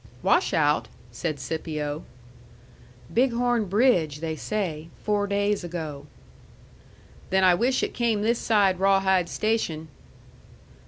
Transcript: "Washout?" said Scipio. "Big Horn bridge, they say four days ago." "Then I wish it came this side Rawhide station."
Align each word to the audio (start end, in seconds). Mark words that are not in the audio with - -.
"Washout?" 0.23 0.87
said 1.11 1.39
Scipio. 1.39 2.03
"Big 3.13 3.33
Horn 3.33 3.65
bridge, 3.65 4.19
they 4.19 4.35
say 4.35 4.87
four 5.03 5.27
days 5.27 5.63
ago." 5.63 6.07
"Then 7.29 7.43
I 7.43 7.53
wish 7.53 7.83
it 7.83 7.93
came 7.93 8.23
this 8.23 8.39
side 8.39 8.79
Rawhide 8.79 9.29
station." 9.29 9.89